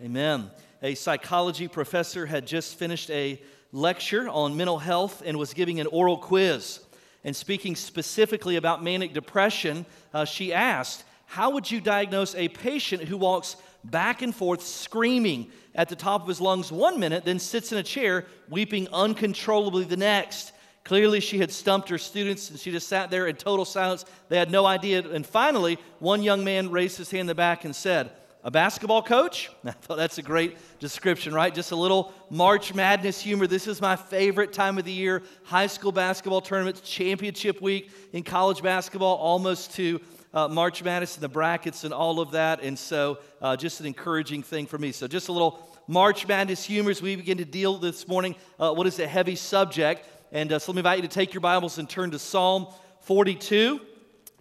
[0.00, 0.48] Amen.
[0.80, 3.42] A psychology professor had just finished a
[3.72, 6.78] lecture on mental health and was giving an oral quiz.
[7.24, 13.02] And speaking specifically about manic depression, uh, she asked, How would you diagnose a patient
[13.02, 17.40] who walks back and forth screaming at the top of his lungs one minute, then
[17.40, 20.52] sits in a chair weeping uncontrollably the next?
[20.84, 24.04] Clearly, she had stumped her students and she just sat there in total silence.
[24.28, 25.02] They had no idea.
[25.10, 28.12] And finally, one young man raised his hand in the back and said,
[28.44, 29.50] a basketball coach?
[29.64, 31.54] I thought that's a great description, right?
[31.54, 33.46] Just a little March Madness humor.
[33.46, 35.22] This is my favorite time of the year.
[35.44, 40.00] High school basketball tournaments, championship week in college basketball, almost to
[40.34, 42.62] uh, March Madness and the brackets and all of that.
[42.62, 44.92] And so, uh, just an encouraging thing for me.
[44.92, 48.36] So, just a little March Madness humor as we begin to deal this morning.
[48.58, 50.06] Uh, what is a heavy subject?
[50.32, 52.68] And uh, so, let me invite you to take your Bibles and turn to Psalm
[53.00, 53.80] 42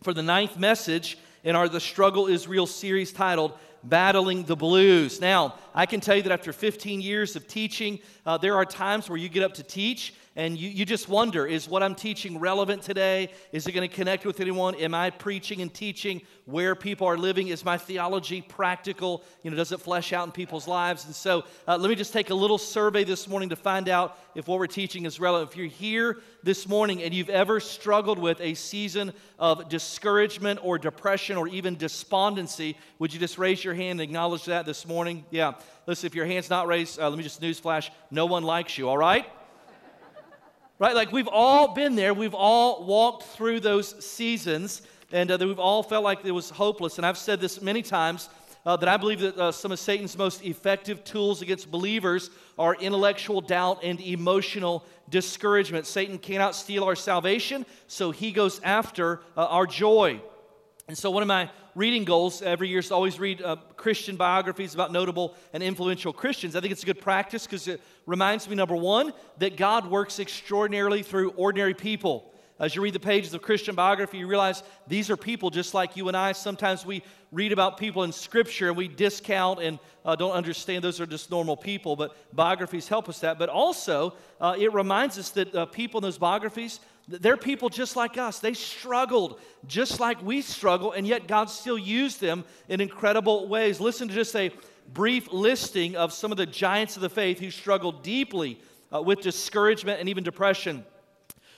[0.04, 3.58] for the ninth message in our The Struggle is Real series titled
[3.90, 5.22] battling the blues.
[5.22, 9.10] Now, I can tell you that after 15 years of teaching, uh, there are times
[9.10, 12.40] where you get up to teach and you, you just wonder is what I'm teaching
[12.40, 13.32] relevant today?
[13.52, 14.76] Is it going to connect with anyone?
[14.76, 17.48] Am I preaching and teaching where people are living?
[17.48, 19.24] Is my theology practical?
[19.42, 21.06] You know, does it flesh out in people's lives?
[21.06, 24.16] And so uh, let me just take a little survey this morning to find out
[24.36, 25.50] if what we're teaching is relevant.
[25.50, 30.78] If you're here this morning and you've ever struggled with a season of discouragement or
[30.78, 35.26] depression or even despondency, would you just raise your hand and acknowledge that this morning?
[35.32, 35.54] Yeah.
[35.88, 38.88] Listen, if your hand's not raised, uh, let me just newsflash no one likes you,
[38.88, 39.26] all right?
[40.80, 40.96] Right?
[40.96, 42.14] Like we've all been there.
[42.14, 46.98] We've all walked through those seasons, and uh, we've all felt like it was hopeless.
[46.98, 48.30] And I've said this many times
[48.66, 52.76] uh, that I believe that uh, some of Satan's most effective tools against believers are
[52.76, 55.88] intellectual doubt and emotional discouragement.
[55.88, 60.22] Satan cannot steal our salvation, so he goes after uh, our joy.
[60.88, 64.16] And so, one of my reading goals every year is to always read uh, Christian
[64.16, 66.56] biographies about notable and influential Christians.
[66.56, 70.20] I think it's a good practice because it reminds me, number one, that God works
[70.20, 72.34] extraordinarily through ordinary people.
[72.60, 75.96] As you read the pages of Christian biography, you realize these are people just like
[75.96, 76.32] you and I.
[76.32, 81.00] Sometimes we read about people in Scripture and we discount and uh, don't understand those
[81.00, 83.38] are just normal people, but biographies help us that.
[83.38, 87.96] But also, uh, it reminds us that uh, people in those biographies, they're people just
[87.96, 88.40] like us.
[88.40, 93.80] They struggled just like we struggle, and yet God still used them in incredible ways.
[93.80, 94.52] Listen to just a
[94.94, 98.60] brief listing of some of the giants of the faith who struggled deeply
[98.94, 100.86] uh, with discouragement and even depression.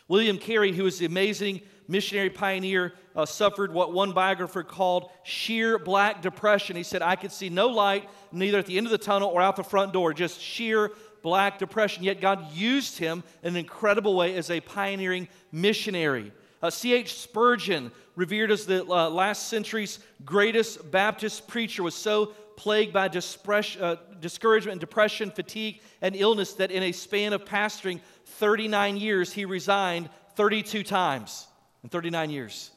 [0.08, 5.78] William Carey, who was the amazing missionary pioneer, uh, suffered what one biographer called sheer
[5.78, 6.76] black depression.
[6.76, 9.42] He said, I could see no light, neither at the end of the tunnel or
[9.42, 14.16] out the front door, just sheer black depression, yet God used him in an incredible
[14.16, 16.32] way as a pioneering missionary.
[16.62, 17.14] Uh, C.H.
[17.14, 22.28] Spurgeon, revered as the uh, last century's greatest Baptist preacher, was so
[22.58, 28.98] plagued by uh, discouragement depression, fatigue, and illness that in a span of pastoring 39
[28.98, 31.48] years, he resigned 32 times
[31.84, 32.72] in 39 years.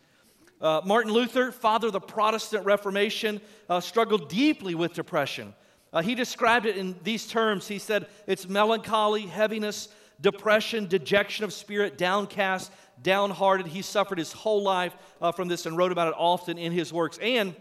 [0.60, 5.52] Uh, Martin Luther, father of the Protestant Reformation, uh, struggled deeply with depression.
[5.92, 7.68] Uh, he described it in these terms.
[7.68, 9.88] He said, It's melancholy, heaviness,
[10.20, 12.72] depression, dejection of spirit, downcast,
[13.02, 13.66] downhearted.
[13.66, 16.92] He suffered his whole life uh, from this and wrote about it often in his
[16.92, 17.18] works.
[17.20, 17.54] And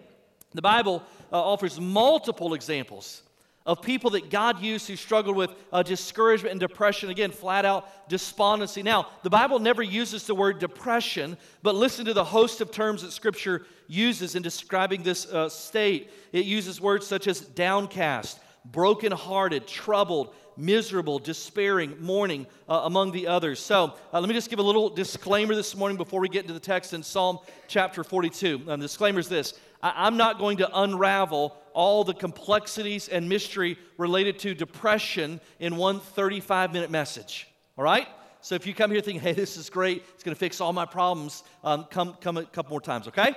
[0.54, 3.24] the Bible uh, offers multiple examples
[3.66, 7.10] of people that God used who struggled with uh, discouragement and depression.
[7.10, 8.82] Again, flat out despondency.
[8.82, 13.04] Now, the Bible never uses the word depression, but listen to the host of terms
[13.04, 16.12] that Scripture uses in describing this uh, state.
[16.32, 23.60] It uses words such as downcast, brokenhearted, troubled, miserable, despairing, mourning, uh, among the others.
[23.60, 26.54] So uh, let me just give a little disclaimer this morning before we get into
[26.54, 28.64] the text in Psalm chapter 42.
[28.68, 33.28] And the disclaimer is this I- I'm not going to unravel all the complexities and
[33.28, 37.48] mystery related to depression in one 35 minute message.
[37.78, 38.08] All right?
[38.42, 40.74] So if you come here thinking, hey, this is great, it's going to fix all
[40.74, 43.36] my problems, um, come, come a couple more times, okay?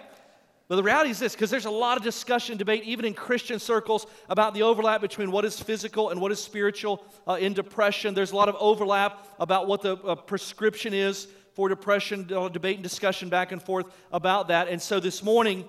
[0.66, 3.58] But the reality is this because there's a lot of discussion, debate, even in Christian
[3.58, 8.14] circles, about the overlap between what is physical and what is spiritual uh, in depression.
[8.14, 12.76] There's a lot of overlap about what the uh, prescription is for depression, uh, debate
[12.76, 14.68] and discussion back and forth about that.
[14.68, 15.66] And so this morning,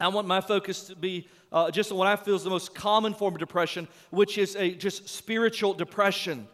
[0.00, 3.14] I want my focus to be uh, just what I feel is the most common
[3.14, 6.46] form of depression, which is a just spiritual depression.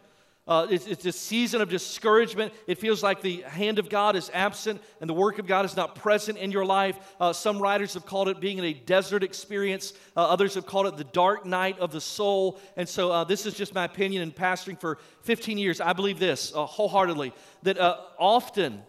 [0.47, 2.53] Uh, it's, it's, a season of discouragement.
[2.67, 5.75] It feels like the hand of God is absent and the work of God is
[5.75, 6.97] not present in your life.
[7.19, 9.91] Uh, some writers have called it being in a desert experience.
[10.15, 12.61] Uh, others have called it the dark night of the soul.
[12.77, 15.81] And so, uh, this is just my opinion in pastoring for 15 years.
[15.81, 17.33] I believe this uh, wholeheartedly
[17.63, 18.83] that uh, often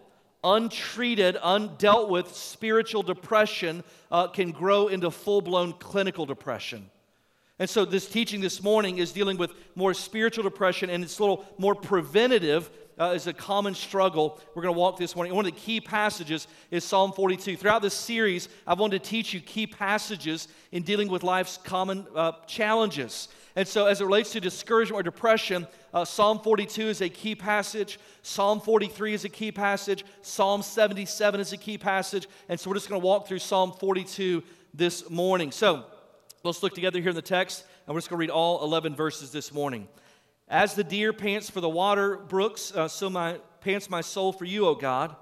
[0.44, 3.82] untreated, undealt with spiritual depression
[4.32, 6.90] can grow into full blown clinical depression.
[7.60, 11.22] And so, this teaching this morning is dealing with more spiritual depression, and it's a
[11.22, 12.70] little more preventative.
[13.00, 14.40] Uh, is a common struggle.
[14.56, 15.32] We're going to walk this morning.
[15.32, 17.56] One of the key passages is Psalm 42.
[17.56, 22.08] Throughout this series, I've wanted to teach you key passages in dealing with life's common
[22.16, 23.28] uh, challenges.
[23.58, 27.34] And so, as it relates to discouragement or depression, uh, Psalm 42 is a key
[27.34, 27.98] passage.
[28.22, 30.04] Psalm 43 is a key passage.
[30.22, 32.28] Psalm 77 is a key passage.
[32.48, 35.50] And so, we're just going to walk through Psalm 42 this morning.
[35.50, 35.84] So,
[36.44, 38.94] Let's look together here in the text, and we're just going to read all 11
[38.94, 39.88] verses this morning.
[40.46, 44.44] As the deer pants for the water brooks, uh, so my, pants my soul for
[44.44, 45.16] you, O God.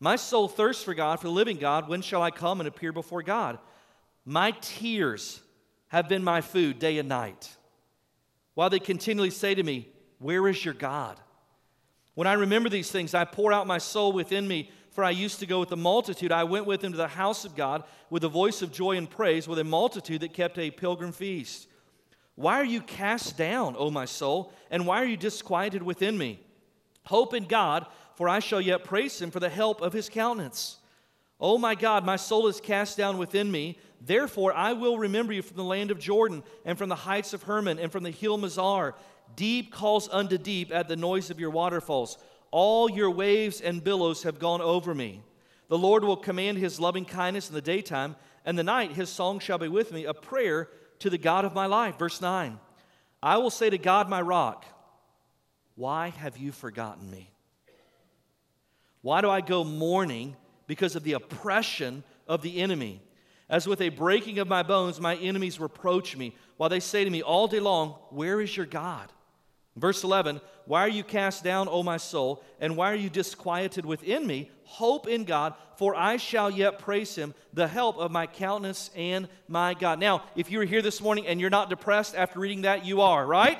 [0.00, 1.88] My soul thirsts for God, for the living God.
[1.88, 3.58] When shall I come and appear before God?
[4.24, 5.40] My tears
[5.88, 7.56] have been my food day and night,
[8.54, 9.88] while they continually say to me,
[10.18, 11.18] Where is your God?
[12.14, 15.38] When I remember these things, I pour out my soul within me for I used
[15.40, 16.32] to go with the multitude.
[16.32, 19.08] I went with them to the house of God with a voice of joy and
[19.08, 21.68] praise, with a multitude that kept a pilgrim feast.
[22.34, 24.52] Why are you cast down, O my soul?
[24.70, 26.40] And why are you disquieted within me?
[27.04, 27.86] Hope in God,
[28.16, 30.78] for I shall yet praise him for the help of his countenance.
[31.40, 33.78] O my God, my soul is cast down within me.
[34.00, 37.44] Therefore, I will remember you from the land of Jordan, and from the heights of
[37.44, 38.94] Hermon, and from the hill Mizar.
[39.36, 42.18] Deep calls unto deep at the noise of your waterfalls.
[42.50, 45.22] All your waves and billows have gone over me.
[45.68, 49.38] The Lord will command his loving kindness in the daytime, and the night his song
[49.38, 51.98] shall be with me, a prayer to the God of my life.
[51.98, 52.58] Verse 9
[53.22, 54.64] I will say to God, my rock,
[55.74, 57.30] Why have you forgotten me?
[59.02, 60.36] Why do I go mourning
[60.70, 63.02] because of the oppression of the enemy?
[63.48, 67.10] As with a breaking of my bones, my enemies reproach me, while they say to
[67.10, 69.10] me all day long, Where is your God?
[69.74, 72.44] Verse 11, why are you cast down, O my soul?
[72.60, 74.48] And why are you disquieted within me?
[74.62, 79.26] Hope in God, for I shall yet praise him, the help of my countenance and
[79.48, 79.98] my God.
[79.98, 83.00] Now, if you were here this morning and you're not depressed after reading that, you
[83.00, 83.58] are, right?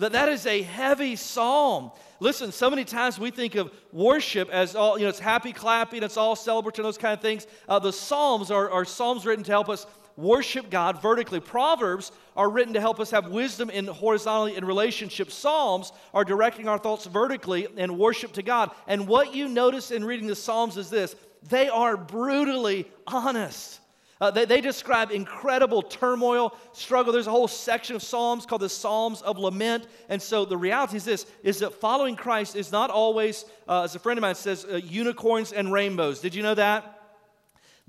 [0.00, 1.90] That, that is a heavy psalm.
[2.20, 6.02] Listen, so many times we think of worship as all, you know, it's happy clapping,
[6.02, 7.46] it's all celebratory, those kind of things.
[7.68, 9.86] Uh, the Psalms are, are Psalms written to help us
[10.16, 11.38] worship God vertically.
[11.38, 15.30] Proverbs are written to help us have wisdom in horizontally in relationship.
[15.30, 18.70] Psalms are directing our thoughts vertically and worship to God.
[18.86, 21.14] And what you notice in reading the Psalms is this
[21.48, 23.80] they are brutally honest.
[24.20, 27.10] Uh, they, they, describe incredible turmoil, struggle.
[27.10, 29.86] There's a whole section of Psalms called the Psalms of Lament.
[30.10, 33.94] And so the reality is this, is that following Christ is not always, uh, as
[33.94, 36.20] a friend of mine says, uh, unicorns and rainbows.
[36.20, 36.99] Did you know that?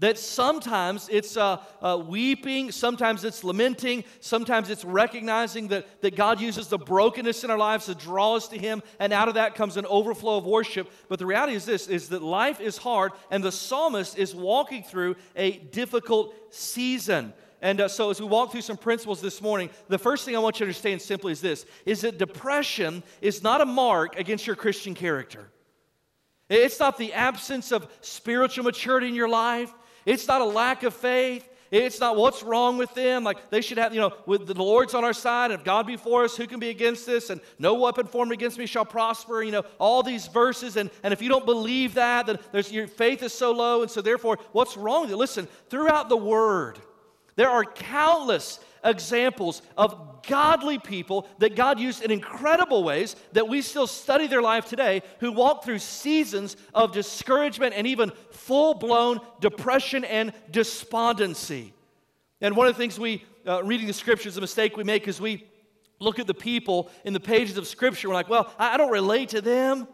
[0.01, 6.41] That sometimes it's uh, uh, weeping, sometimes it's lamenting, sometimes it's recognizing that, that God
[6.41, 9.53] uses the brokenness in our lives to draw us to Him, and out of that
[9.53, 10.91] comes an overflow of worship.
[11.07, 14.81] But the reality is this: is that life is hard, and the psalmist is walking
[14.81, 17.33] through a difficult season.
[17.61, 20.39] And uh, so, as we walk through some principles this morning, the first thing I
[20.39, 24.47] want you to understand simply is this: is that depression is not a mark against
[24.47, 25.51] your Christian character.
[26.49, 29.71] It's not the absence of spiritual maturity in your life.
[30.05, 31.47] It's not a lack of faith.
[31.71, 33.23] It's not what's wrong with them.
[33.23, 35.87] Like they should have, you know, with the Lord's on our side, and if God
[35.87, 37.29] be for us, who can be against this?
[37.29, 39.41] And no weapon formed against me shall prosper.
[39.41, 40.75] You know, all these verses.
[40.75, 43.83] And, and if you don't believe that, then there's, your faith is so low.
[43.83, 45.15] And so therefore, what's wrong with you?
[45.15, 46.77] Listen, throughout the word,
[47.37, 53.61] there are countless examples of godly people that God used in incredible ways that we
[53.61, 59.19] still study their life today who walked through seasons of discouragement and even full blown
[59.39, 61.73] depression and despondency.
[62.39, 65.21] And one of the things we, uh, reading the scriptures, a mistake we make is
[65.21, 65.45] we
[65.99, 68.09] look at the people in the pages of scripture.
[68.09, 69.87] We're like, well, I, I don't relate to them.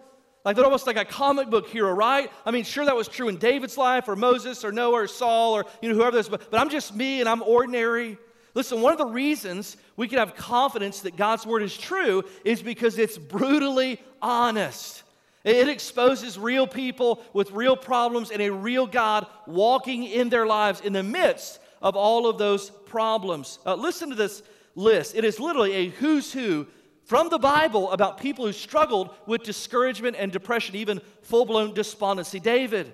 [0.45, 2.31] Like they're almost like a comic book hero, right?
[2.45, 5.53] I mean, sure, that was true in David's life or Moses or Noah or Saul
[5.53, 8.17] or you know whoever this, but, but I'm just me and I'm ordinary.
[8.57, 12.63] Listen, one of the reasons we can have confidence that God's word is true is
[12.63, 15.03] because it's brutally honest.
[15.43, 20.81] It exposes real people with real problems and a real God walking in their lives
[20.81, 23.59] in the midst of all of those problems.
[23.63, 24.41] Uh, listen to this
[24.73, 25.13] list.
[25.13, 26.65] It is literally a who's who
[27.03, 32.39] from the Bible about people who struggled with discouragement and depression, even full blown despondency.
[32.39, 32.91] David.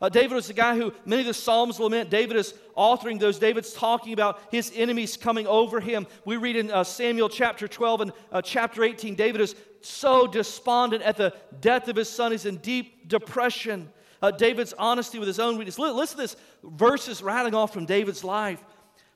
[0.00, 2.08] Uh, David was the guy who many of the Psalms lament.
[2.08, 3.38] David is authoring those.
[3.38, 6.06] David's talking about his enemies coming over him.
[6.24, 11.02] We read in uh, Samuel chapter 12 and uh, chapter 18, David is so despondent
[11.02, 12.30] at the death of his son.
[12.30, 13.88] He's in deep depression.
[14.22, 15.78] Uh, David's honesty with his own weakness.
[15.78, 18.62] Listen to this verses rattling off from David's life.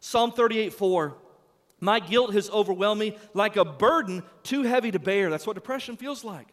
[0.01, 1.17] Psalm 38 4.
[1.81, 5.31] My guilt has overwhelmed me like a burden too heavy to bear.
[5.31, 6.47] That's what depression feels like.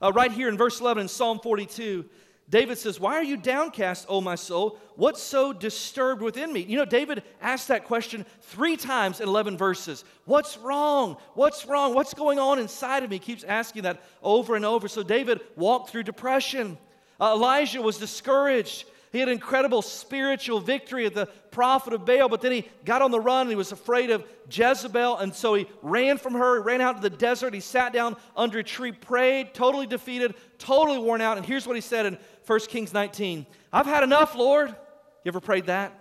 [0.00, 2.04] Uh, right here in verse 11 in Psalm 42.
[2.48, 4.78] David says, Why are you downcast, O my soul?
[4.94, 6.60] What's so disturbed within me?
[6.60, 10.04] You know, David asked that question three times in 11 verses.
[10.26, 11.16] What's wrong?
[11.34, 11.92] What's wrong?
[11.92, 13.16] What's going on inside of me?
[13.16, 14.86] He keeps asking that over and over.
[14.86, 16.78] So David walked through depression.
[17.20, 18.84] Uh, Elijah was discouraged.
[19.16, 23.10] He had incredible spiritual victory at the prophet of Baal, but then he got on
[23.10, 26.62] the run and he was afraid of Jezebel, and so he ran from her, he
[26.62, 27.54] ran out to the desert.
[27.54, 31.38] He sat down under a tree, prayed, totally defeated, totally worn out.
[31.38, 34.68] And here's what he said in 1 Kings 19 I've had enough, Lord.
[34.68, 35.98] You ever prayed that?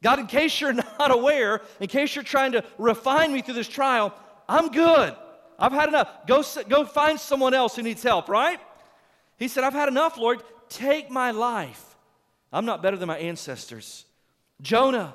[0.00, 3.66] God, in case you're not aware, in case you're trying to refine me through this
[3.66, 4.14] trial,
[4.48, 5.12] I'm good.
[5.58, 6.08] I've had enough.
[6.28, 8.60] Go, go find someone else who needs help, right?
[9.38, 10.40] He said, I've had enough, Lord.
[10.68, 11.87] Take my life.
[12.52, 14.04] I'm not better than my ancestors.
[14.60, 15.14] Jonah,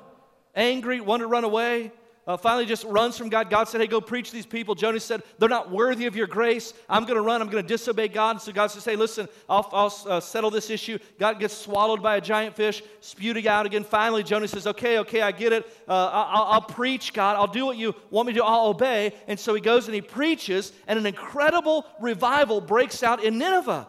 [0.54, 1.92] angry, wanted to run away,
[2.26, 3.50] uh, finally just runs from God.
[3.50, 4.74] God said, Hey, go preach these people.
[4.74, 6.72] Jonah said, They're not worthy of your grace.
[6.88, 7.42] I'm going to run.
[7.42, 8.40] I'm going to disobey God.
[8.40, 10.98] So God says, Hey, listen, I'll, I'll uh, settle this issue.
[11.18, 13.84] God gets swallowed by a giant fish, spewed out again.
[13.84, 15.66] Finally, Jonah says, Okay, okay, I get it.
[15.86, 17.36] Uh, I'll, I'll preach, God.
[17.36, 18.44] I'll do what you want me to do.
[18.44, 19.12] I'll obey.
[19.28, 23.86] And so he goes and he preaches, and an incredible revival breaks out in Nineveh.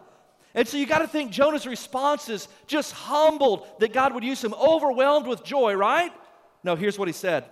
[0.55, 4.41] And so you got to think Jonah's response is just humbled that God would use
[4.41, 6.11] him, overwhelmed with joy, right?
[6.63, 7.43] No, here's what he said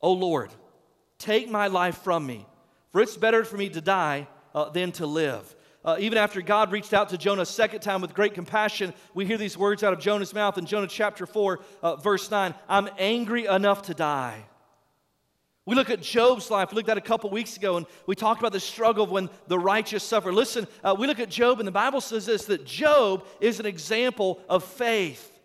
[0.00, 0.50] Oh Lord,
[1.18, 2.46] take my life from me,
[2.92, 5.56] for it's better for me to die uh, than to live.
[5.84, 9.24] Uh, even after God reached out to Jonah a second time with great compassion, we
[9.24, 12.90] hear these words out of Jonah's mouth in Jonah chapter 4, uh, verse 9 I'm
[12.98, 14.44] angry enough to die.
[15.68, 16.70] We look at Job's life.
[16.70, 19.28] We looked at a couple weeks ago, and we talked about the struggle of when
[19.48, 20.32] the righteous suffer.
[20.32, 23.66] Listen, uh, we look at Job, and the Bible says this that Job is an
[23.66, 25.38] example of faith.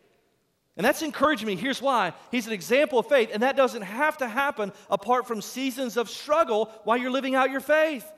[0.78, 1.58] And that's encouraging me.
[1.58, 5.42] Here's why he's an example of faith, and that doesn't have to happen apart from
[5.42, 8.10] seasons of struggle while you're living out your faith.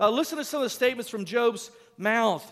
[0.00, 2.50] Uh, listen to some of the statements from Job's mouth.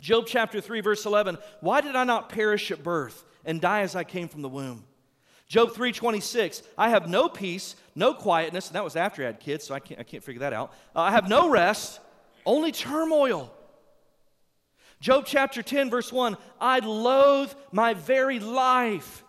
[0.00, 3.94] Job chapter 3, verse 11 Why did I not perish at birth and die as
[3.94, 4.86] I came from the womb?
[5.50, 9.64] Job 3:26, I have no peace, no quietness, and that was after I had kids,
[9.64, 10.72] so I can't, I can't figure that out.
[10.96, 12.00] Uh, I have no rest,
[12.46, 13.52] only turmoil.
[15.00, 19.22] Job chapter 10, verse 1, I loathe my very life.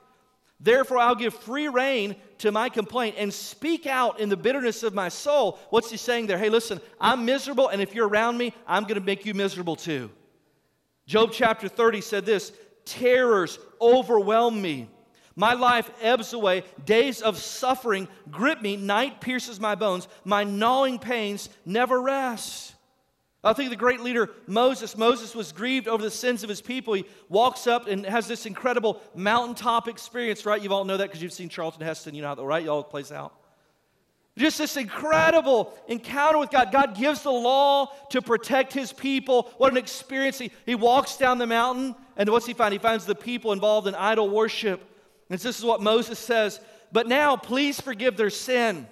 [0.60, 4.94] Therefore, I'll give free rein to my complaint and speak out in the bitterness of
[4.94, 5.60] my soul.
[5.70, 6.38] What's he saying there?
[6.38, 9.75] Hey, listen, I'm miserable, and if you're around me, I'm going to make you miserable
[9.75, 10.10] too.
[11.08, 12.54] Job chapter 30 said this
[12.86, 14.88] Terrors overwhelm me.
[15.36, 16.64] My life ebbs away.
[16.86, 18.76] Days of suffering grip me.
[18.76, 20.08] Night pierces my bones.
[20.26, 22.76] My gnawing pains never rest.
[23.44, 24.96] I think the great leader Moses.
[24.96, 26.94] Moses was grieved over the sins of his people.
[26.94, 30.62] He walks up and has this incredible mountaintop experience, right?
[30.62, 32.64] You all know that because you've seen Charlton Heston, you know how, right?
[32.64, 33.34] Y'all plays out.
[34.38, 36.72] Just this incredible encounter with God.
[36.72, 39.52] God gives the law to protect his people.
[39.58, 40.38] What an experience.
[40.38, 42.72] He, he walks down the mountain, and what's he find?
[42.72, 44.82] He finds the people involved in idol worship.
[45.40, 46.60] This is what Moses says
[46.92, 48.88] But now, please forgive their sin.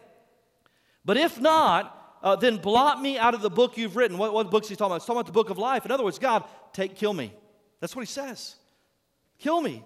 [1.05, 4.17] But if not, uh, then blot me out of the book you've written.
[4.17, 5.01] What, what book's he talking about?
[5.01, 5.85] He's talking about the book of life.
[5.85, 6.43] In other words, God,
[6.73, 7.33] take, kill me.
[7.79, 8.55] That's what he says.
[9.37, 9.83] Kill me.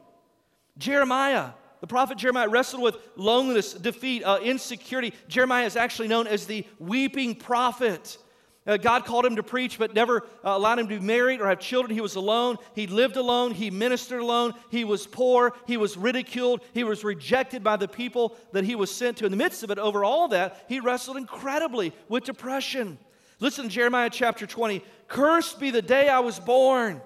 [0.77, 5.13] Jeremiah, the prophet Jeremiah wrestled with loneliness, defeat, uh, insecurity.
[5.27, 8.17] Jeremiah is actually known as the weeping prophet.
[8.65, 11.47] Uh, God called him to preach, but never uh, allowed him to be married or
[11.47, 11.93] have children.
[11.93, 12.57] He was alone.
[12.73, 13.51] He lived alone.
[13.51, 14.53] He ministered alone.
[14.69, 15.53] He was poor.
[15.67, 16.61] He was ridiculed.
[16.73, 19.25] He was rejected by the people that he was sent to.
[19.25, 22.97] In the midst of it, over all that, he wrestled incredibly with depression.
[23.41, 24.81] Listen to Jeremiah chapter 20.
[25.09, 27.01] Cursed be the day I was born.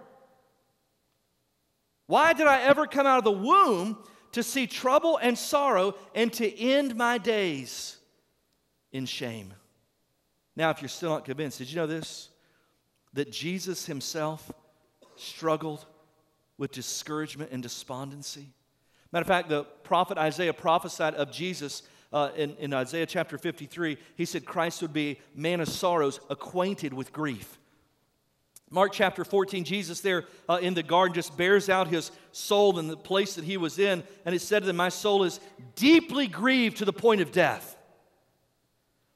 [2.05, 3.97] Why did I ever come out of the womb
[4.33, 7.97] to see trouble and sorrow and to end my days
[8.91, 9.53] in shame?
[10.57, 12.29] Now, if you're still not convinced, did you know this?
[13.13, 14.51] That Jesus himself
[15.15, 15.85] struggled
[16.57, 18.47] with discouragement and despondency.
[19.11, 23.97] Matter of fact, the prophet Isaiah prophesied of Jesus uh, in, in Isaiah chapter 53.
[24.15, 27.59] He said Christ would be man of sorrows, acquainted with grief.
[28.71, 32.87] Mark chapter 14, Jesus there uh, in the garden just bears out his soul in
[32.87, 35.39] the place that he was in, and it said to them, My soul is
[35.75, 37.76] deeply grieved to the point of death.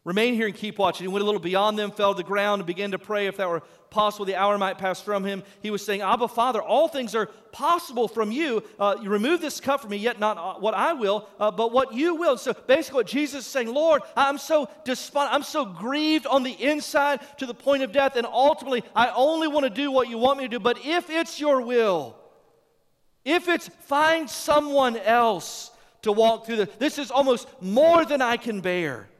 [0.03, 1.05] Remain here and keep watching.
[1.05, 3.37] He went a little beyond them, fell to the ground, and began to pray if
[3.37, 5.43] that were possible, the hour might pass from him.
[5.61, 8.63] He was saying, Abba, Father, all things are possible from you.
[8.79, 11.71] Uh, you remove this cup from me, yet not uh, what I will, uh, but
[11.71, 12.35] what you will.
[12.37, 16.53] So basically, what Jesus is saying, Lord, I'm so despondent, I'm so grieved on the
[16.53, 20.17] inside to the point of death, and ultimately, I only want to do what you
[20.17, 20.59] want me to do.
[20.59, 22.15] But if it's your will,
[23.23, 25.69] if it's find someone else
[26.01, 29.10] to walk through this, this is almost more than I can bear.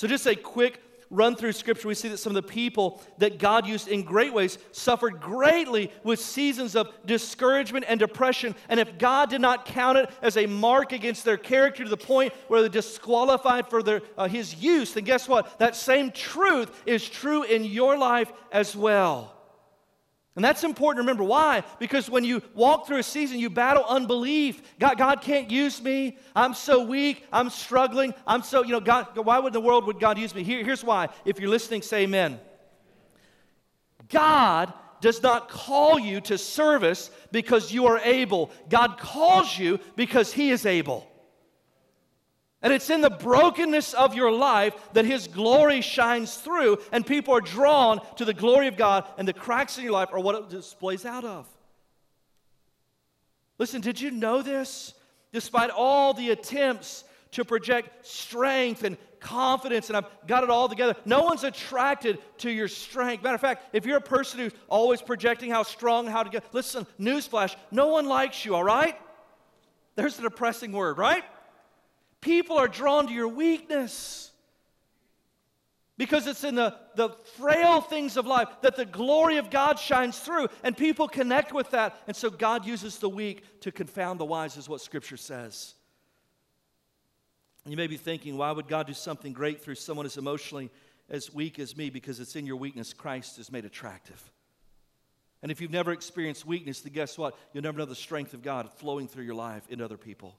[0.00, 0.80] So, just a quick
[1.10, 4.32] run through Scripture, we see that some of the people that God used in great
[4.32, 8.54] ways suffered greatly with seasons of discouragement and depression.
[8.70, 11.98] And if God did not count it as a mark against their character to the
[11.98, 15.58] point where they're disqualified for their, uh, His use, then guess what?
[15.58, 19.39] That same truth is true in your life as well.
[20.36, 21.24] And that's important to remember.
[21.24, 21.64] Why?
[21.78, 24.62] Because when you walk through a season, you battle unbelief.
[24.78, 26.18] God, God can't use me.
[26.36, 27.26] I'm so weak.
[27.32, 28.14] I'm struggling.
[28.26, 30.44] I'm so, you know, God, why would the world would God use me?
[30.44, 31.08] Here, here's why.
[31.24, 32.38] If you're listening, say amen.
[34.08, 38.50] God does not call you to service because you are able.
[38.68, 41.09] God calls you because He is able.
[42.62, 47.34] And it's in the brokenness of your life that His glory shines through, and people
[47.34, 50.34] are drawn to the glory of God, and the cracks in your life are what
[50.34, 51.46] it displays out of.
[53.58, 54.94] Listen, did you know this?
[55.32, 60.96] Despite all the attempts to project strength and confidence, and I've got it all together,
[61.04, 63.22] no one's attracted to your strength.
[63.22, 66.44] Matter of fact, if you're a person who's always projecting how strong, how to get,
[66.52, 68.98] listen, newsflash, no one likes you, all right?
[69.94, 71.24] There's a depressing word, right?
[72.20, 74.30] People are drawn to your weakness
[76.00, 80.18] because it's in the, the frail things of life that the glory of God shines
[80.18, 81.94] through, and people connect with that.
[82.06, 85.74] And so God uses the weak to confound the wise, is what Scripture says.
[87.66, 90.70] You may be thinking, why would God do something great through someone as emotionally
[91.10, 91.90] as weak as me?
[91.90, 94.22] Because it's in your weakness Christ is made attractive.
[95.42, 97.36] And if you've never experienced weakness, then guess what?
[97.52, 100.34] You'll never know the strength of God flowing through your life in other people.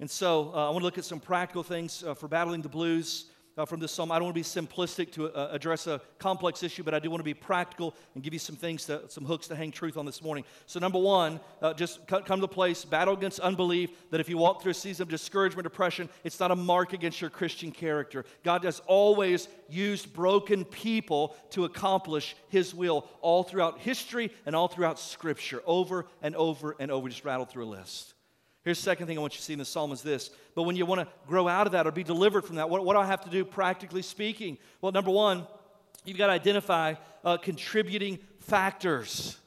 [0.00, 2.68] And so uh, I want to look at some practical things uh, for battling the
[2.68, 3.26] blues
[3.58, 4.12] uh, from this psalm.
[4.12, 7.10] I don't want to be simplistic to uh, address a complex issue, but I do
[7.10, 9.96] want to be practical and give you some things, to, some hooks to hang truth
[9.96, 10.44] on this morning.
[10.66, 14.38] So, number one, uh, just come to the place, battle against unbelief, that if you
[14.38, 18.24] walk through a season of discouragement, depression, it's not a mark against your Christian character.
[18.44, 24.68] God has always used broken people to accomplish His will all throughout history and all
[24.68, 27.08] throughout Scripture, over and over and over.
[27.08, 28.14] Just rattle through a list.
[28.68, 30.28] Here's the second thing I want you to see in the psalm is this.
[30.54, 32.84] But when you want to grow out of that or be delivered from that, what,
[32.84, 34.58] what do I have to do practically speaking?
[34.82, 35.46] Well, number one,
[36.04, 39.38] you've got to identify uh, contributing factors.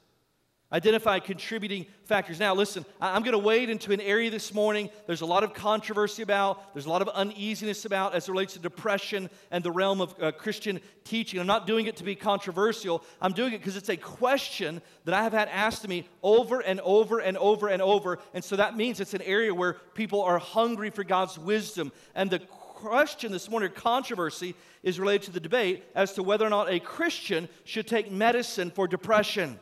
[0.74, 2.40] Identify contributing factors.
[2.40, 5.54] Now, listen, I'm going to wade into an area this morning there's a lot of
[5.54, 9.72] controversy about, there's a lot of uneasiness about as it relates to depression and the
[9.72, 11.42] realm of uh, Christian teaching.
[11.42, 15.14] I'm not doing it to be controversial, I'm doing it because it's a question that
[15.14, 18.20] I have had asked me over and over and over and over.
[18.34, 21.92] And so that means it's an area where people are hungry for God's wisdom.
[22.16, 26.50] And the question this morning, controversy, is related to the debate as to whether or
[26.50, 29.60] not a Christian should take medicine for depression.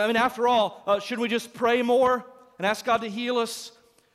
[0.00, 2.24] I mean, after all, uh, shouldn't we just pray more
[2.58, 3.72] and ask God to heal us?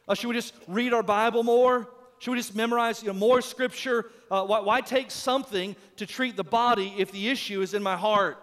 [0.07, 1.87] Uh, should we just read our Bible more?
[2.19, 4.09] Should we just memorize you know, more scripture?
[4.31, 7.95] Uh, why, why take something to treat the body if the issue is in my
[7.95, 8.41] heart?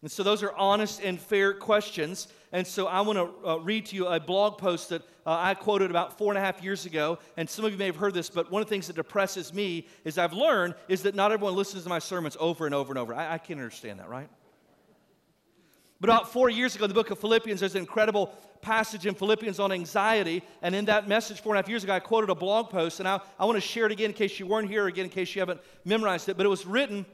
[0.00, 2.28] And so, those are honest and fair questions.
[2.52, 5.54] And so, I want to uh, read to you a blog post that uh, I
[5.54, 7.18] quoted about four and a half years ago.
[7.36, 9.52] And some of you may have heard this, but one of the things that depresses
[9.52, 12.92] me is I've learned is that not everyone listens to my sermons over and over
[12.92, 13.12] and over.
[13.12, 14.28] I, I can't understand that, right?
[16.00, 19.14] But about four years ago, in the book of Philippians, there's an incredible passage in
[19.14, 20.42] Philippians on anxiety.
[20.62, 23.00] And in that message, four and a half years ago, I quoted a blog post.
[23.00, 25.10] And I, I want to share it again in case you weren't here, again, in
[25.10, 26.36] case you haven't memorized it.
[26.36, 27.04] But it was written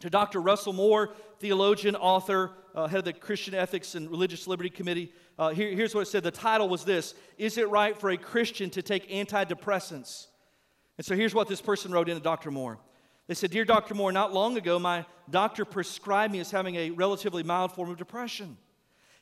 [0.00, 0.40] to Dr.
[0.40, 5.12] Russell Moore, theologian, author, uh, head of the Christian Ethics and Religious Liberty Committee.
[5.38, 8.16] Uh, here, here's what it said the title was this Is it right for a
[8.18, 10.26] Christian to take antidepressants?
[10.98, 12.50] And so here's what this person wrote in to Dr.
[12.50, 12.78] Moore.
[13.26, 13.94] They said, Dear Dr.
[13.94, 17.96] Moore, not long ago, my doctor prescribed me as having a relatively mild form of
[17.96, 18.56] depression.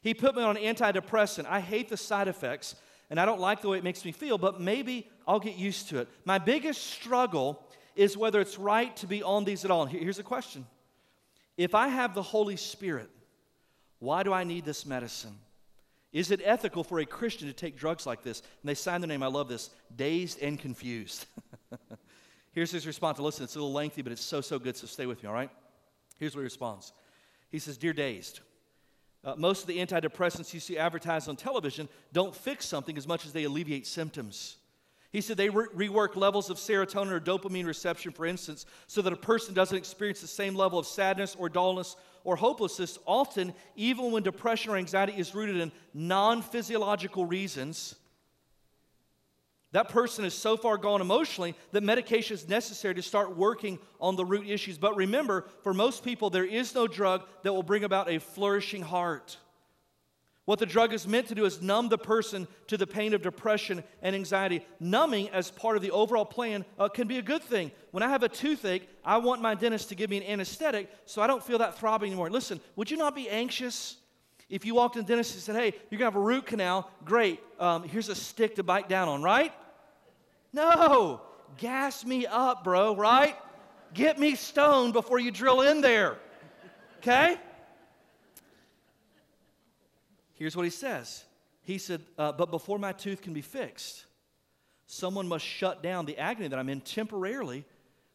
[0.02, 1.46] He put me on an antidepressant.
[1.46, 2.74] I hate the side effects,
[3.08, 5.88] and I don't like the way it makes me feel, but maybe I'll get used
[5.88, 6.08] to it.
[6.26, 9.84] My biggest struggle is whether it's right to be on these at all.
[9.84, 10.66] And Here's a question
[11.56, 13.08] If I have the Holy Spirit,
[13.98, 15.38] why do I need this medicine?
[16.12, 18.40] Is it ethical for a Christian to take drugs like this?
[18.40, 21.26] And they signed their name, I love this, dazed and confused.
[22.54, 23.18] Here's his response.
[23.18, 25.34] Listen, it's a little lengthy, but it's so, so good, so stay with me, all
[25.34, 25.50] right?
[26.18, 26.92] Here's what he responds
[27.50, 28.40] He says, Dear Dazed,
[29.24, 33.26] uh, most of the antidepressants you see advertised on television don't fix something as much
[33.26, 34.56] as they alleviate symptoms.
[35.10, 39.12] He said they re- rework levels of serotonin or dopamine reception, for instance, so that
[39.12, 42.98] a person doesn't experience the same level of sadness or dullness or hopelessness.
[43.06, 47.94] Often, even when depression or anxiety is rooted in non physiological reasons,
[49.74, 54.14] that person is so far gone emotionally that medication is necessary to start working on
[54.14, 54.78] the root issues.
[54.78, 58.82] But remember, for most people, there is no drug that will bring about a flourishing
[58.82, 59.36] heart.
[60.44, 63.22] What the drug is meant to do is numb the person to the pain of
[63.22, 64.64] depression and anxiety.
[64.78, 67.72] Numbing, as part of the overall plan, uh, can be a good thing.
[67.90, 71.20] When I have a toothache, I want my dentist to give me an anesthetic so
[71.20, 72.30] I don't feel that throbbing anymore.
[72.30, 73.96] Listen, would you not be anxious
[74.48, 76.46] if you walked in the dentist and said, hey, you're going to have a root
[76.46, 76.88] canal?
[77.04, 77.40] Great.
[77.58, 79.52] Um, here's a stick to bite down on, right?
[80.54, 81.20] No.
[81.58, 83.36] Gas me up, bro, right?
[83.92, 86.16] Get me stoned before you drill in there.
[86.98, 87.36] Okay?
[90.34, 91.24] Here's what he says
[91.62, 94.06] He said, uh, But before my tooth can be fixed,
[94.86, 97.64] someone must shut down the agony that I'm in temporarily.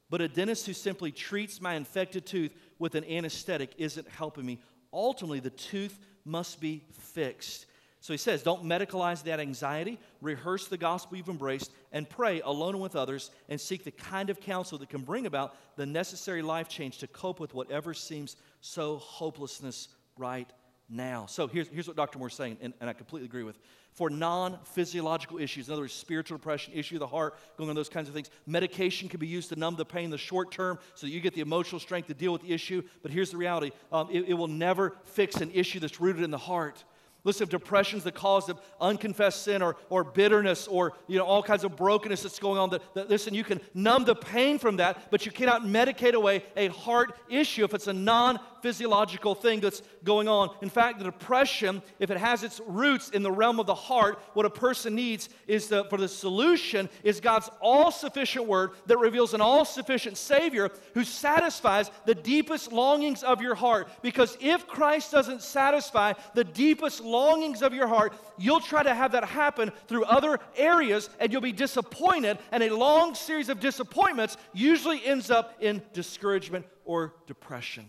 [0.09, 4.59] But a dentist who simply treats my infected tooth with an anesthetic isn't helping me.
[4.91, 7.67] Ultimately, the tooth must be fixed.
[8.01, 12.75] So he says, don't medicalize that anxiety, rehearse the gospel you've embraced, and pray alone
[12.75, 16.41] and with others and seek the kind of counsel that can bring about the necessary
[16.41, 20.49] life change to cope with whatever seems so hopelessness right
[20.89, 21.25] now.
[21.25, 22.19] So here's, here's what Dr.
[22.19, 23.59] Moore's saying, and, and I completely agree with.
[23.93, 27.75] For non physiological issues, in other words, spiritual depression, issue of the heart, going on
[27.75, 30.51] those kinds of things, medication can be used to numb the pain in the short
[30.51, 32.81] term so that you get the emotional strength to deal with the issue.
[33.01, 36.31] But here's the reality um, it, it will never fix an issue that's rooted in
[36.31, 36.83] the heart.
[37.25, 41.43] Listen, if depression's the cause of unconfessed sin or, or bitterness or you know all
[41.43, 45.11] kinds of brokenness that's going on, that, listen, you can numb the pain from that,
[45.11, 49.81] but you cannot medicate away a heart issue if it's a non physiological thing that's
[50.03, 50.55] going on.
[50.61, 54.19] In fact, the depression, if it has its roots in the realm of the heart,
[54.33, 58.97] what a person needs is the, for the solution is God's all sufficient word that
[58.97, 63.89] reveals an all sufficient Savior who satisfies the deepest longings of your heart.
[64.01, 69.11] Because if Christ doesn't satisfy the deepest longings of your heart, you'll try to have
[69.11, 72.37] that happen through other areas and you'll be disappointed.
[72.51, 77.87] And a long series of disappointments usually ends up in discouragement or depression.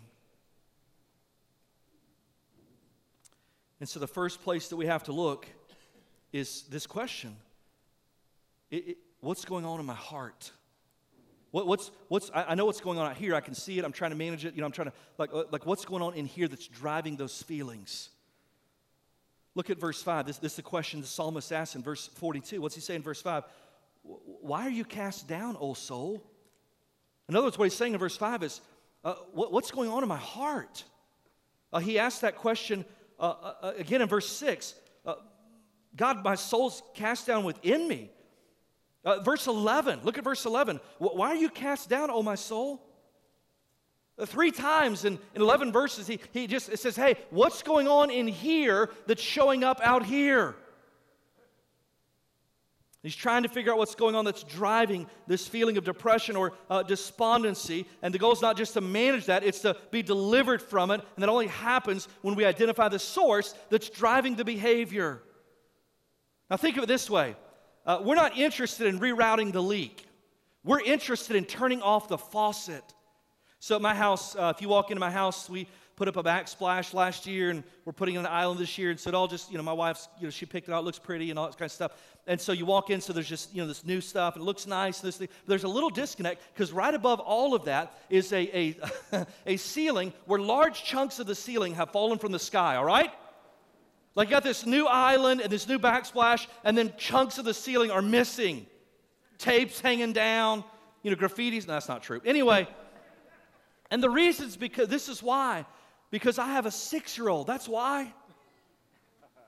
[3.81, 5.47] And so, the first place that we have to look
[6.33, 7.37] is this question
[8.71, 10.53] it, it, What's going on in my heart?
[11.51, 13.35] What, what's, what's, I, I, know what's going on out here.
[13.35, 13.85] I can see it.
[13.85, 14.55] I'm trying to manage it.
[14.55, 17.17] You know, I'm trying to, like, uh, like what's going on in here that's driving
[17.17, 18.11] those feelings?
[19.55, 20.27] Look at verse 5.
[20.27, 22.61] This, this is the question the psalmist asks in verse 42.
[22.61, 23.43] What's he saying in verse 5?
[24.03, 26.23] Why are you cast down, O soul?
[27.29, 28.61] In other words, what he's saying in verse 5 is,
[29.05, 30.85] uh, what, what's going on in my heart?
[31.73, 32.85] Uh, he asked that question
[33.21, 35.15] uh, uh, uh, again in verse 6 uh,
[35.95, 38.11] God, my soul's cast down within me.
[39.05, 40.79] Uh, verse 11, look at verse 11.
[40.99, 42.87] Why are you cast down, O my soul?
[44.27, 48.29] Three times in, in 11 verses, he, he just says, Hey, what's going on in
[48.29, 50.55] here that's showing up out here?
[53.03, 56.53] He's trying to figure out what's going on that's driving this feeling of depression or
[56.69, 57.87] uh, despondency.
[58.03, 61.01] And the goal is not just to manage that, it's to be delivered from it.
[61.17, 65.23] And that only happens when we identify the source that's driving the behavior.
[66.51, 67.37] Now, think of it this way
[67.87, 70.07] uh, we're not interested in rerouting the leak,
[70.63, 72.85] we're interested in turning off the faucet.
[73.63, 75.69] So, at my house, uh, if you walk into my house, we
[76.01, 78.89] put up a backsplash last year and we're putting in an island this year.
[78.89, 80.79] And so it all just, you know, my wife's, you know, she picked it out,
[80.79, 81.93] it looks pretty and all that kind of stuff.
[82.27, 84.47] And so you walk in, so there's just, you know, this new stuff and it
[84.47, 85.01] looks nice.
[85.01, 85.29] This thing.
[85.47, 88.75] There's a little disconnect because right above all of that is a,
[89.13, 92.85] a, a ceiling where large chunks of the ceiling have fallen from the sky, all
[92.87, 93.11] right?
[94.15, 97.53] Like you got this new island and this new backsplash, and then chunks of the
[97.53, 98.65] ceiling are missing.
[99.37, 100.65] Tapes hanging down,
[101.03, 101.67] you know, graffitis.
[101.67, 102.23] No, that's not true.
[102.25, 102.67] Anyway,
[103.91, 105.67] and the reason's because this is why
[106.11, 107.47] because I have a six year old.
[107.47, 108.13] That's why.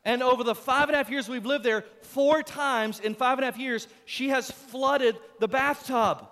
[0.04, 3.38] And over the five and a half years we've lived there, four times in five
[3.38, 6.26] and a half years, she has flooded the bathtub.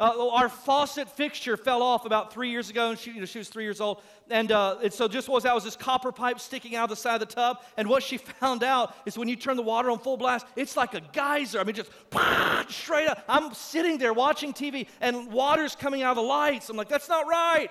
[0.00, 3.38] Uh, our faucet fixture fell off about three years ago, and she, you know, she
[3.38, 4.00] was three years old.
[4.30, 6.90] And, uh, and so just what was that was this copper pipe sticking out of
[6.90, 7.64] the side of the tub.
[7.76, 10.76] And what she found out is when you turn the water on full blast, it's
[10.76, 11.58] like a geyser.
[11.58, 11.90] I mean, just
[12.72, 13.24] straight up.
[13.28, 16.70] I'm sitting there watching TV, and water's coming out of the lights.
[16.70, 17.68] I'm like, that's not right.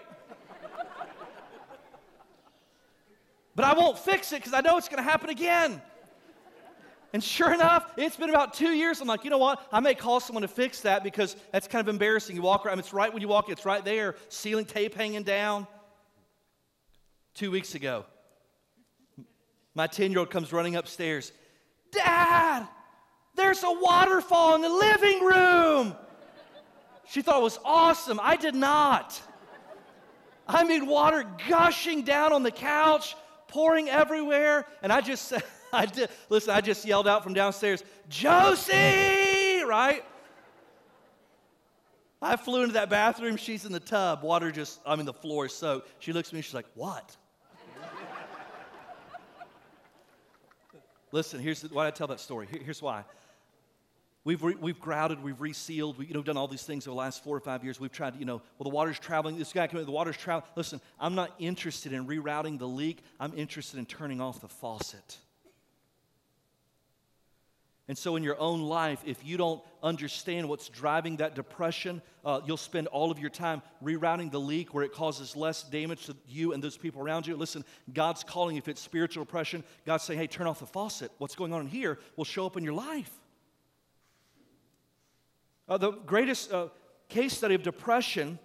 [3.57, 5.81] But I won't fix it because I know it's going to happen again.
[7.11, 9.01] And sure enough, it's been about two years.
[9.01, 9.67] I'm like, you know what?
[9.71, 12.35] I may call someone to fix that because that's kind of embarrassing.
[12.35, 15.65] You walk around, it's right when you walk, it's right there, ceiling tape hanging down.
[17.33, 18.05] Two weeks ago,
[19.73, 21.31] my 10 year old comes running upstairs.
[21.91, 22.67] Dad,
[23.35, 25.95] there's a waterfall in the living room.
[27.09, 28.19] She thought it was awesome.
[28.21, 29.19] I did not.
[30.47, 33.15] I mean, water gushing down on the couch
[33.47, 34.65] pouring everywhere.
[34.81, 40.03] And I just said, I did, listen, I just yelled out from downstairs, Josie, right?
[42.21, 43.37] I flew into that bathroom.
[43.37, 44.23] She's in the tub.
[44.23, 45.89] Water just, I mean, the floor is soaked.
[45.99, 47.15] She looks at me, she's like, What?
[51.11, 52.47] Listen, here's why I tell that story.
[52.49, 53.03] Here, here's why.
[54.27, 56.97] We've, re, we've grouted, we've resealed, we've you know, done all these things over the
[56.97, 57.79] last four or five years.
[57.79, 59.37] We've tried to, you know, well, the water's traveling.
[59.37, 60.51] This guy, came the water's traveling.
[60.57, 62.97] Listen, I'm not interested in rerouting the leak.
[63.21, 65.17] I'm interested in turning off the faucet.
[67.87, 72.41] And so, in your own life, if you don't understand what's driving that depression, uh,
[72.45, 76.17] you'll spend all of your time rerouting the leak where it causes less damage to
[76.27, 77.37] you and those people around you.
[77.37, 77.63] Listen,
[77.93, 78.57] God's calling.
[78.57, 81.13] If it's spiritual depression, God's saying, hey, turn off the faucet.
[81.17, 83.09] What's going on in here will show up in your life.
[85.67, 86.67] Uh, the greatest uh,
[87.09, 88.39] case study of depression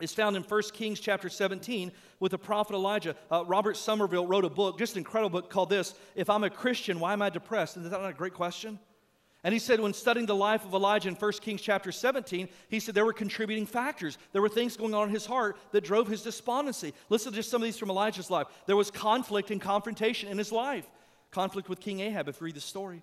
[0.00, 3.14] is found in 1 Kings chapter 17 with the prophet Elijah.
[3.30, 6.50] Uh, Robert Somerville wrote a book, just an incredible book called this If I'm a
[6.50, 7.76] Christian, Why Am I Depressed?
[7.76, 8.78] Isn't that not a great question?
[9.44, 12.80] And he said, when studying the life of Elijah in 1 Kings chapter 17, he
[12.80, 14.18] said there were contributing factors.
[14.32, 16.94] There were things going on in his heart that drove his despondency.
[17.10, 18.48] Listen to just some of these from Elijah's life.
[18.66, 20.86] There was conflict and confrontation in his life.
[21.30, 23.02] Conflict with King Ahab, if you read the story.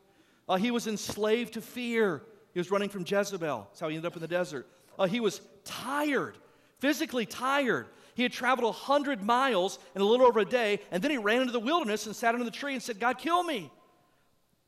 [0.50, 2.24] Uh, he was enslaved to fear.
[2.54, 3.68] He was running from Jezebel.
[3.70, 4.68] That's how he ended up in the desert.
[4.98, 6.38] Uh, he was tired,
[6.80, 7.88] physically tired.
[8.16, 11.42] He had traveled 100 miles in a little over a day, and then he ran
[11.42, 13.72] into the wilderness and sat under the tree and said, God, kill me.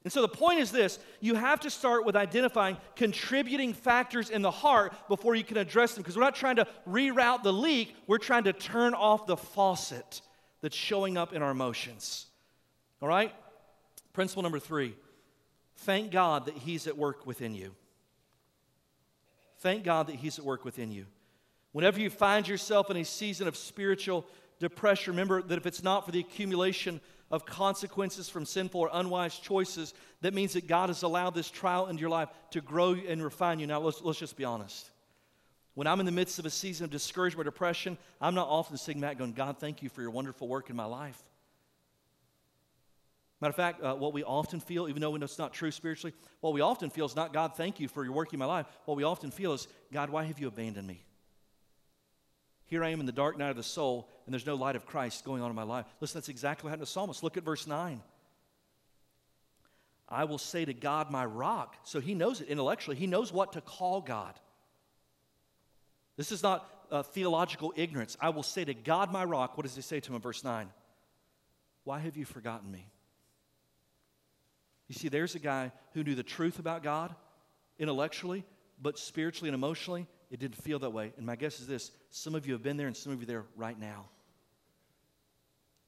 [0.04, 4.42] And so the point is this you have to start with identifying contributing factors in
[4.42, 6.04] the heart before you can address them.
[6.04, 10.22] Because we're not trying to reroute the leak, we're trying to turn off the faucet
[10.62, 12.28] that's showing up in our emotions.
[13.02, 13.34] All right?
[14.14, 14.96] Principle number three
[15.78, 17.76] Thank God that He's at work within you.
[19.60, 21.06] Thank God that He's at work within you.
[21.72, 24.26] Whenever you find yourself in a season of spiritual
[24.60, 29.38] depression, remember that if it's not for the accumulation of consequences from sinful or unwise
[29.38, 33.24] choices, that means that God has allowed this trial into your life to grow and
[33.24, 33.68] refine you.
[33.68, 34.90] Now, let's, let's just be honest.
[35.74, 38.78] When I'm in the midst of a season of discouragement or depression, I'm not often
[38.78, 41.22] sitting back going, God, thank you for your wonderful work in my life.
[43.42, 46.54] Matter of fact, uh, what we often feel, even though it's not true spiritually, what
[46.54, 48.66] we often feel is not, God, thank you for your work in my life.
[48.86, 51.04] What we often feel is, God, why have you abandoned me?
[52.68, 54.86] Here I am in the dark night of the soul, and there's no light of
[54.86, 55.86] Christ going on in my life.
[56.00, 57.24] Listen, that's exactly what happened to Psalmist.
[57.24, 58.02] Look at verse 9.
[60.08, 61.76] I will say to God, my rock.
[61.84, 62.96] So he knows it intellectually.
[62.96, 64.40] He knows what to call God.
[66.16, 68.16] This is not uh, theological ignorance.
[68.22, 69.58] I will say to God, my rock.
[69.58, 70.70] What does he say to him in verse 9?
[71.84, 72.88] Why have you forgotten me?
[74.88, 77.14] You see, there's a guy who knew the truth about God
[77.80, 78.46] intellectually,
[78.82, 81.14] but spiritually and emotionally, it didn't feel that way.
[81.18, 83.26] And my guess is this some of you have been there, and some of you
[83.26, 84.10] there right now.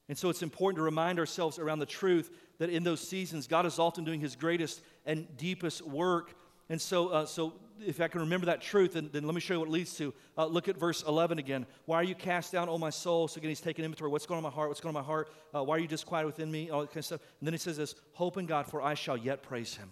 [0.09, 3.65] And so it's important to remind ourselves around the truth that in those seasons, God
[3.65, 6.33] is often doing his greatest and deepest work.
[6.69, 7.53] And so, uh, so
[7.85, 10.13] if I can remember that truth, then, then let me show you what leads to.
[10.37, 11.65] Uh, look at verse 11 again.
[11.85, 13.27] Why are you cast down, O my soul?
[13.27, 14.11] So again, he's taking inventory.
[14.11, 14.69] What's going on in my heart?
[14.69, 15.29] What's going on in my heart?
[15.53, 16.69] Uh, why are you disquieted within me?
[16.69, 17.21] All that kind of stuff.
[17.39, 19.91] And then he says this Hope in God, for I shall yet praise him.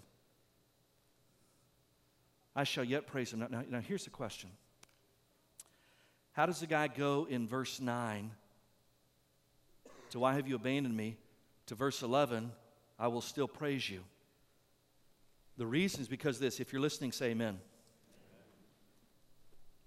[2.56, 3.40] I shall yet praise him.
[3.40, 4.50] Now, now, now here's the question
[6.34, 8.32] How does the guy go in verse 9
[10.12, 11.18] to why have you abandoned me
[11.66, 12.52] to verse 11,
[12.98, 14.02] I will still praise you?
[15.58, 16.60] The reason is because this.
[16.60, 17.60] If you're listening, say amen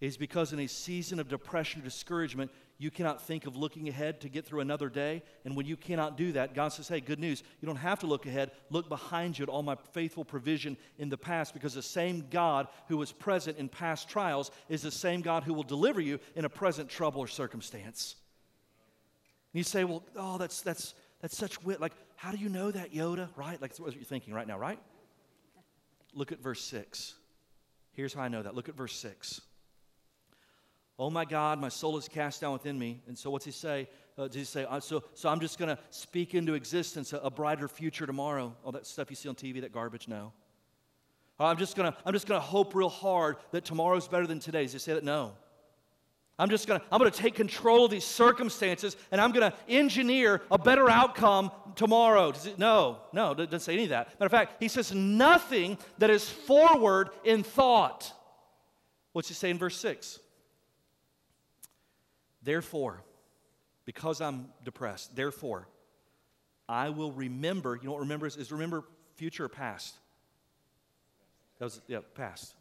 [0.00, 2.50] is because in a season of depression or discouragement,
[2.80, 5.22] you cannot think of looking ahead to get through another day.
[5.44, 7.42] And when you cannot do that, God says, Hey, good news.
[7.60, 8.52] You don't have to look ahead.
[8.70, 12.68] Look behind you at all my faithful provision in the past because the same God
[12.86, 16.44] who was present in past trials is the same God who will deliver you in
[16.44, 18.14] a present trouble or circumstance.
[19.52, 21.80] And you say, Well, oh, that's, that's, that's such wit.
[21.80, 23.28] Like, how do you know that, Yoda?
[23.34, 23.60] Right?
[23.60, 24.78] Like, that's what you're thinking right now, right?
[26.14, 27.14] Look at verse 6.
[27.92, 28.54] Here's how I know that.
[28.54, 29.40] Look at verse 6.
[30.98, 33.02] Oh my God, my soul is cast down within me.
[33.06, 33.88] And so what's he say?
[34.16, 37.18] Uh, does he say, uh, so, so I'm just going to speak into existence a,
[37.18, 38.56] a, brighter future tomorrow?
[38.64, 40.08] All that stuff you see on TV, that garbage?
[40.08, 40.32] No.
[41.38, 44.26] Uh, I'm just going to I'm just going to hope real hard that tomorrow's better
[44.26, 44.64] than today.
[44.64, 45.04] Does he say that?
[45.04, 45.34] No.
[46.38, 50.58] I'm just to I'm to take control of these circumstances and I'm to engineer a
[50.58, 52.28] better outcome tomorrow.
[52.28, 54.08] It, no, no, doesn't say any of that.
[54.20, 58.12] Matter of fact, he says nothing that is forward in thought.
[59.12, 60.20] What's he say in verse 6?
[62.42, 63.02] Therefore,
[63.84, 65.66] because I'm depressed, therefore,
[66.68, 67.74] I will remember.
[67.76, 68.36] You know what remember is?
[68.36, 68.84] Is remember
[69.16, 69.96] future or past?
[71.58, 72.54] That was, yeah, past.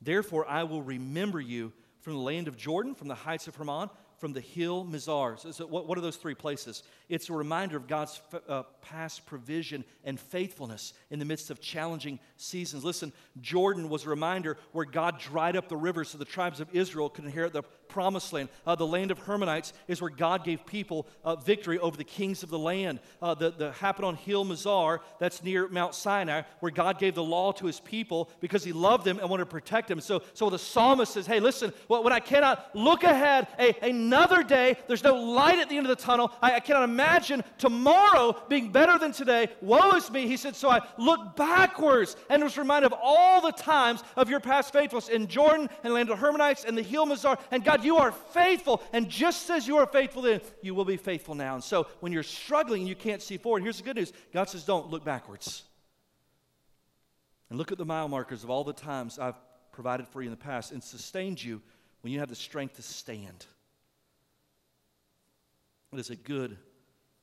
[0.00, 3.88] Therefore, I will remember you from the land of Jordan, from the heights of Hermon,
[4.18, 5.38] from the hill Mizar.
[5.38, 6.82] So, so what, what, are those three places?
[7.12, 12.18] It's a reminder of God's uh, past provision and faithfulness in the midst of challenging
[12.38, 12.84] seasons.
[12.84, 16.74] Listen, Jordan was a reminder where God dried up the rivers so the tribes of
[16.74, 18.48] Israel could inherit the promised land.
[18.66, 22.42] Uh, the land of Hermonites is where God gave people uh, victory over the kings
[22.42, 22.98] of the land.
[23.20, 27.22] Uh, the, the happened on Hill Mizar, that's near Mount Sinai, where God gave the
[27.22, 30.00] law to his people because he loved them and wanted to protect them.
[30.00, 34.78] So, so the psalmist says, hey, listen, when I cannot look ahead a, another day,
[34.88, 37.01] there's no light at the end of the tunnel, I, I cannot imagine
[37.58, 39.48] tomorrow being better than today.
[39.60, 40.26] Woe is me.
[40.26, 44.40] He said, so I look backwards and was reminded of all the times of your
[44.40, 47.38] past faithfulness in Jordan and land of Hermonites and the Hill Mizar.
[47.50, 48.82] And God, you are faithful.
[48.92, 51.54] And just as you are faithful then, you will be faithful now.
[51.54, 54.48] And so when you're struggling and you can't see forward, here's the good news God
[54.48, 55.64] says, don't look backwards.
[57.50, 59.36] And look at the mile markers of all the times I've
[59.72, 61.60] provided for you in the past and sustained you
[62.00, 63.46] when you have the strength to stand.
[65.92, 66.56] It is a good,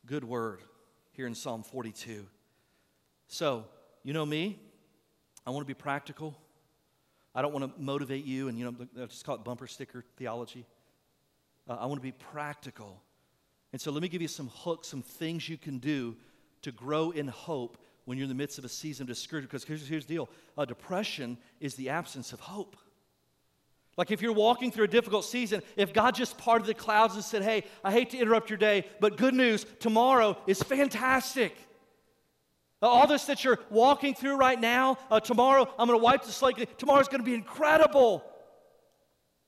[0.05, 0.62] good word
[1.12, 2.25] here in Psalm 42.
[3.27, 3.65] So,
[4.03, 4.59] you know me,
[5.45, 6.38] I want to be practical.
[7.35, 10.03] I don't want to motivate you and, you know, I just call it bumper sticker
[10.17, 10.65] theology.
[11.69, 13.01] Uh, I want to be practical.
[13.71, 16.15] And so let me give you some hooks, some things you can do
[16.63, 19.51] to grow in hope when you're in the midst of a season of discouragement.
[19.51, 22.75] Because here's, here's the deal uh, depression is the absence of hope.
[23.99, 27.23] Like if you're walking through a difficult season, if God just parted the clouds and
[27.23, 31.53] said, Hey, I hate to interrupt your day, but good news, tomorrow is fantastic.
[32.81, 36.23] Uh, all this that you're walking through right now, uh, tomorrow I'm going to wipe
[36.23, 36.79] the slate.
[36.79, 38.23] Tomorrow's going to be incredible.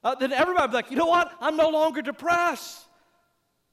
[0.03, 1.31] Uh, then everybody be like, you know what?
[1.39, 2.83] I'm no longer depressed.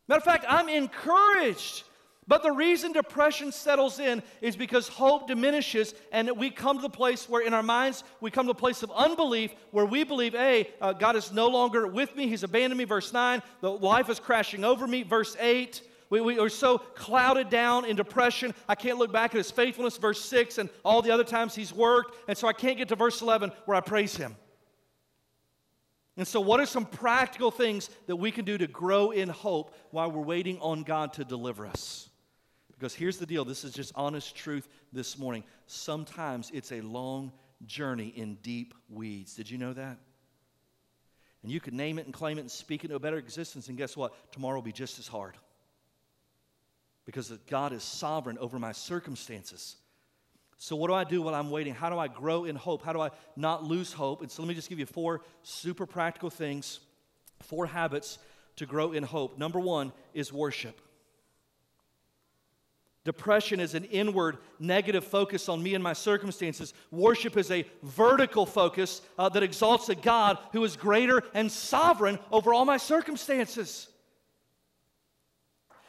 [0.07, 1.83] Matter of fact, I'm encouraged.
[2.29, 6.91] But the reason depression settles in is because hope diminishes, and we come to the
[6.91, 10.35] place where, in our minds, we come to a place of unbelief where we believe,
[10.35, 12.29] hey, uh, God is no longer with me.
[12.29, 12.85] He's abandoned me.
[12.85, 13.43] Verse 9.
[13.63, 15.05] The life is crashing over me.
[15.05, 15.81] Verse 8.
[16.11, 18.55] We, we are so clouded down in depression.
[18.69, 21.73] I can't look back at his faithfulness, verse 6, and all the other times he's
[21.73, 22.15] worked.
[22.29, 24.37] And so I can't get to verse 11 where I praise him.
[26.19, 29.75] And so, what are some practical things that we can do to grow in hope
[29.93, 32.08] while we're waiting on God to deliver us?
[32.79, 35.43] Because here's the deal this is just honest truth this morning.
[35.67, 37.33] Sometimes it's a long
[37.67, 39.35] journey in deep weeds.
[39.35, 39.99] Did you know that?
[41.43, 43.69] And you could name it and claim it and speak it to a better existence,
[43.69, 44.33] and guess what?
[44.33, 45.37] Tomorrow will be just as hard
[47.05, 49.77] because God is sovereign over my circumstances.
[50.57, 51.75] So, what do I do while I'm waiting?
[51.75, 52.83] How do I grow in hope?
[52.83, 54.23] How do I not lose hope?
[54.23, 56.81] And so, let me just give you four super practical things,
[57.43, 58.19] four habits
[58.57, 59.39] to grow in hope.
[59.39, 60.81] Number one is worship.
[63.09, 66.75] Depression is an inward negative focus on me and my circumstances.
[66.91, 72.19] Worship is a vertical focus uh, that exalts a God who is greater and sovereign
[72.31, 73.89] over all my circumstances.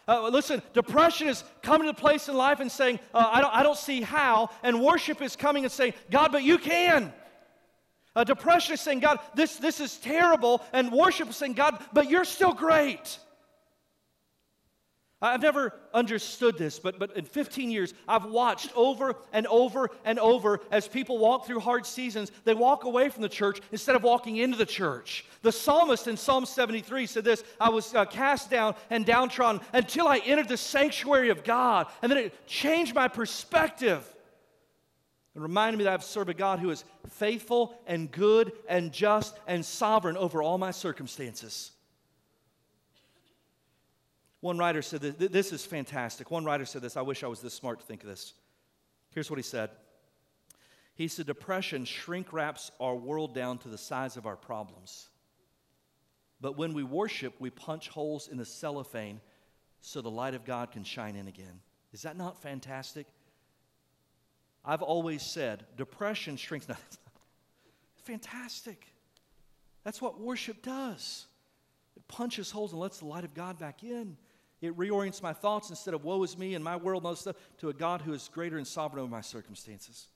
[0.07, 3.53] Uh, listen, depression is coming to a place in life and saying, uh, I, don't,
[3.53, 4.49] I don't see how.
[4.63, 7.11] And worship is coming and saying, God, but you can.
[8.15, 10.61] Uh, depression is saying, God, this, this is terrible.
[10.71, 13.19] And worship is saying, God, but you're still great.
[15.21, 20.17] I've never understood this, but, but in 15 years, I've watched over and over and
[20.17, 24.03] over as people walk through hard seasons, they walk away from the church instead of
[24.03, 25.25] walking into the church.
[25.41, 30.07] The psalmist in Psalm 73 said this I was uh, cast down and downtrodden until
[30.07, 31.87] I entered the sanctuary of God.
[32.01, 34.05] And then it changed my perspective.
[35.35, 39.37] It reminded me that I've served a God who is faithful and good and just
[39.47, 41.71] and sovereign over all my circumstances.
[44.41, 46.31] One writer said that this is fantastic.
[46.31, 46.95] One writer said this.
[46.95, 48.33] I wish I was this smart to think of this.
[49.11, 49.71] Here's what he said
[50.95, 55.09] He said, Depression shrink wraps our world down to the size of our problems.
[56.41, 59.19] But when we worship, we punch holes in the cellophane
[59.81, 61.59] so the light of God can shine in again.
[61.91, 63.07] Is that not fantastic?
[64.63, 66.67] I've always said depression shrinks.
[68.05, 68.87] No, fantastic.
[69.83, 71.25] That's what worship does.
[71.95, 74.17] It punches holes and lets the light of God back in.
[74.61, 77.21] It reorients my thoughts instead of woe is me and my world and all this
[77.21, 80.07] stuff to a God who is greater and sovereign over my circumstances.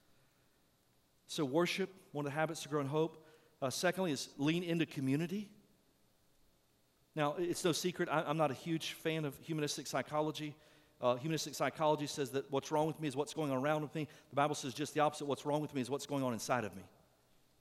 [1.27, 3.25] So, worship, one of the habits to grow in hope.
[3.61, 5.49] Uh, secondly, is lean into community.
[7.15, 10.55] Now, it's no secret, I, am not a huge fan of humanistic psychology.
[10.99, 13.95] Uh, humanistic psychology says that what's wrong with me is what's going on around with
[13.95, 14.07] me.
[14.31, 15.25] The Bible says just the opposite.
[15.25, 16.83] What's wrong with me is what's going on inside of me.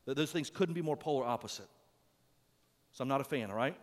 [0.07, 1.69] That those things couldn't be more polar opposite.
[2.93, 3.77] So I'm not a fan, all right?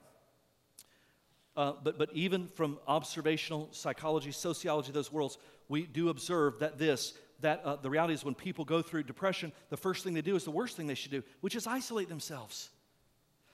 [1.59, 5.37] Uh, but, but even from observational psychology, sociology, those worlds,
[5.67, 9.51] we do observe that this, that uh, the reality is when people go through depression,
[9.69, 12.07] the first thing they do is the worst thing they should do, which is isolate
[12.07, 12.69] themselves.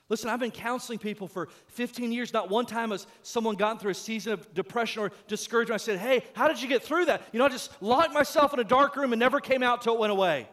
[0.07, 2.31] Listen, I've been counseling people for 15 years.
[2.31, 5.81] Not one time has someone gotten through a season of depression or discouragement.
[5.81, 7.23] I said, Hey, how did you get through that?
[7.31, 9.95] You know, I just locked myself in a dark room and never came out till
[9.95, 10.47] it went away.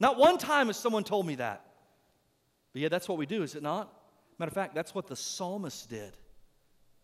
[0.00, 1.66] Not one time has someone told me that.
[2.72, 3.92] But yeah, that's what we do, is it not?
[4.38, 6.16] Matter of fact, that's what the psalmist did.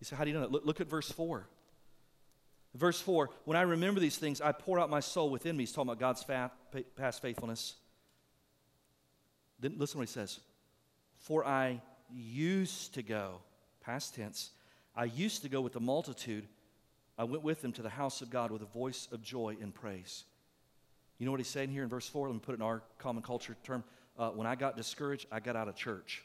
[0.05, 0.53] You say, How do you know that?
[0.53, 1.47] Look, look at verse 4.
[2.75, 5.63] Verse 4 When I remember these things, I pour out my soul within me.
[5.63, 6.51] He's talking about God's fa-
[6.95, 7.77] past faithfulness.
[9.61, 10.41] Then listen what he says.
[11.17, 11.81] For I
[12.13, 13.41] used to go,
[13.81, 14.51] past tense,
[14.95, 16.47] I used to go with the multitude.
[17.17, 19.75] I went with them to the house of God with a voice of joy and
[19.75, 20.25] praise.
[21.17, 22.29] You know what he's saying here in verse 4?
[22.29, 23.85] Let me put it in our common culture term.
[24.19, 26.25] Uh, when I got discouraged, I got out of church.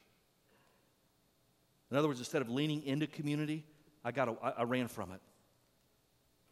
[1.91, 3.65] In other words, instead of leaning into community,
[4.03, 5.21] I, got a, I, I ran from it.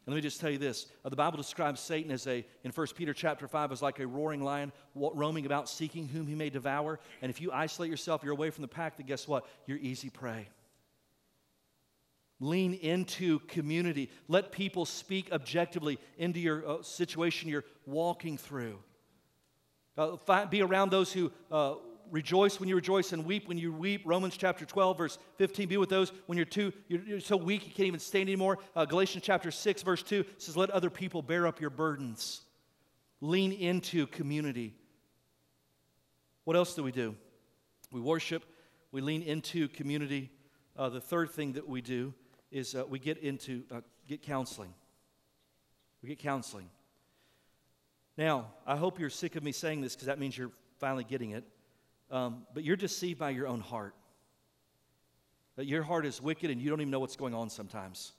[0.08, 0.86] And let me just tell you this.
[1.04, 4.06] Uh, the Bible describes Satan as a, in 1 Peter chapter 5, as like a
[4.06, 6.98] roaring lion roaming about seeking whom he may devour.
[7.20, 9.46] And if you isolate yourself, you're away from the pack, then guess what?
[9.66, 10.48] You're easy prey.
[12.40, 14.10] Lean into community.
[14.28, 18.78] Let people speak objectively into your uh, situation you're walking through.
[19.98, 21.74] Uh, find, be around those who uh,
[22.10, 24.02] rejoice when you rejoice and weep when you weep.
[24.04, 25.68] Romans chapter 12, verse 15.
[25.68, 28.58] Be with those when you're too you're, you're so weak you can't even stand anymore.
[28.74, 32.42] Uh, Galatians chapter 6, verse 2 says, Let other people bear up your burdens.
[33.20, 34.74] Lean into community.
[36.44, 37.14] What else do we do?
[37.92, 38.44] We worship,
[38.92, 40.30] we lean into community.
[40.76, 42.14] Uh, the third thing that we do
[42.50, 44.72] is uh, we get into uh, get counseling.
[46.02, 46.70] We get counseling.
[48.16, 51.30] Now, I hope you're sick of me saying this because that means you're finally getting
[51.30, 51.44] it.
[52.10, 53.94] Um, but you're deceived by your own heart.
[55.56, 58.12] That your heart is wicked and you don't even know what's going on sometimes.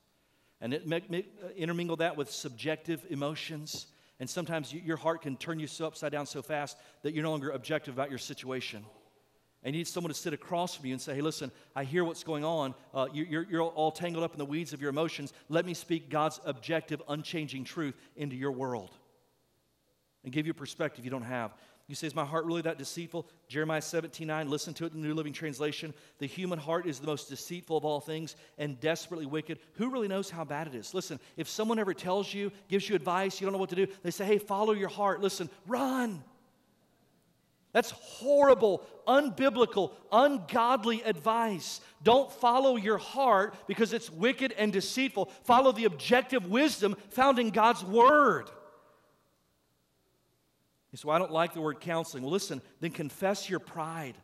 [0.61, 3.87] And it, make, make, uh, intermingle that with subjective emotions.
[4.19, 7.23] And sometimes you, your heart can turn you so upside down so fast that you're
[7.23, 8.83] no longer objective about your situation.
[9.63, 12.03] And you need someone to sit across from you and say, hey, listen, I hear
[12.03, 12.75] what's going on.
[12.93, 15.33] Uh, you, you're, you're all tangled up in the weeds of your emotions.
[15.49, 18.91] Let me speak God's objective, unchanging truth into your world
[20.23, 21.53] and give you a perspective you don't have.
[21.89, 23.27] You say, Is my heart really that deceitful?
[23.47, 25.91] Jeremiah 17 9, listen to it in the New Living Translation.
[26.19, 29.57] The human heart is the most deceitful of all things and desperately wicked.
[29.73, 30.93] Who really knows how bad it is?
[30.93, 33.87] Listen, if someone ever tells you, gives you advice, you don't know what to do,
[34.03, 35.19] they say, Hey, follow your heart.
[35.19, 36.23] Listen, run.
[37.71, 41.81] That's horrible, unbiblical, ungodly advice.
[42.03, 45.25] Don't follow your heart because it's wicked and deceitful.
[45.43, 48.51] Follow the objective wisdom found in God's Word.
[50.95, 52.23] So I don't like the word counseling.
[52.23, 54.15] Well, listen, then confess your pride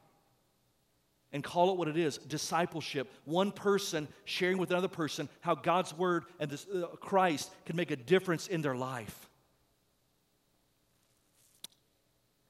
[1.32, 3.11] and call it what it is discipleship.
[3.26, 7.91] One person sharing with another person how God's word and this, uh, Christ can make
[7.91, 9.30] a difference in their life.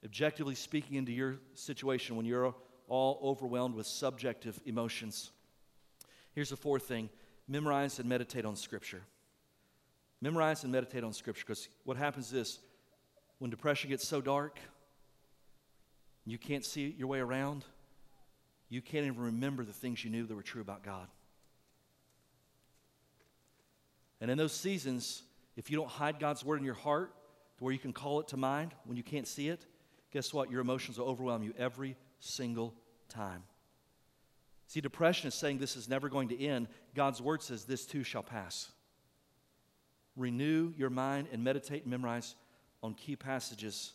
[0.05, 2.53] Objectively speaking into your situation when you're
[2.87, 5.31] all overwhelmed with subjective emotions.
[6.33, 7.09] Here's the fourth thing
[7.47, 9.01] memorize and meditate on Scripture.
[10.21, 12.59] Memorize and meditate on Scripture because what happens is
[13.39, 14.59] when depression gets so dark,
[16.25, 17.65] you can't see your way around,
[18.69, 21.07] you can't even remember the things you knew that were true about God.
[24.21, 25.23] And in those seasons,
[25.55, 27.13] if you don't hide God's word in your heart
[27.57, 29.65] to where you can call it to mind when you can't see it,
[30.11, 30.49] guess what?
[30.49, 32.73] Your emotions will overwhelm you every single
[33.07, 33.43] time.
[34.67, 36.67] See, depression is saying this is never going to end.
[36.95, 38.71] God's word says this too shall pass.
[40.15, 42.35] Renew your mind and meditate and memorize
[42.83, 43.93] on key passages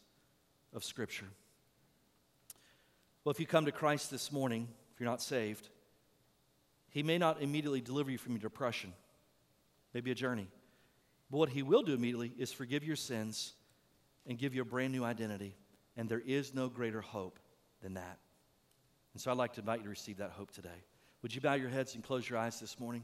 [0.72, 1.26] of Scripture.
[3.24, 5.68] Well, if you come to Christ this morning, if you're not saved,
[6.88, 8.92] He may not immediately deliver you from your depression,
[9.92, 10.48] maybe a journey.
[11.30, 13.52] But what He will do immediately is forgive your sins
[14.26, 15.56] and give you a brand new identity.
[15.96, 17.38] And there is no greater hope
[17.82, 18.18] than that.
[19.12, 20.68] And so I'd like to invite you to receive that hope today.
[21.22, 23.02] Would you bow your heads and close your eyes this morning?